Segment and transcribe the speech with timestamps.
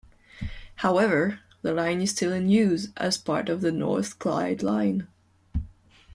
[0.77, 5.07] However, the line is still in use as part of the North Clyde Line.